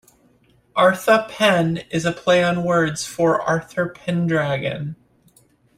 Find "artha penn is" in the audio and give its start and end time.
0.75-2.05